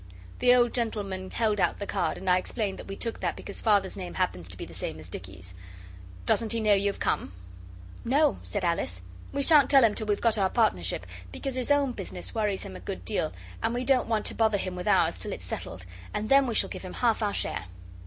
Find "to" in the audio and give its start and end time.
4.49-4.57, 14.25-14.33